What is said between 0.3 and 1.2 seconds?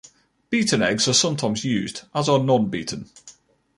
Beaten eggs are